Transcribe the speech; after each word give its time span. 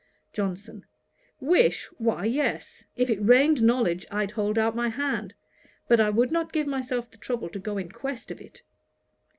JOHNSON. 0.33 0.83
'Wish! 1.41 1.85
why 1.99 2.25
yes. 2.25 2.83
If 2.95 3.07
it 3.11 3.23
rained 3.23 3.61
knowledge 3.61 4.03
I'd 4.09 4.31
hold 4.31 4.57
out 4.57 4.75
my 4.75 4.89
hand; 4.89 5.35
but 5.87 5.99
I 5.99 6.09
would 6.09 6.31
not 6.31 6.51
give 6.51 6.65
myself 6.65 7.11
the 7.11 7.17
trouble 7.17 7.49
to 7.49 7.59
go 7.59 7.77
in 7.77 7.91
quest 7.91 8.31
of 8.31 8.41
it.' 8.41 8.63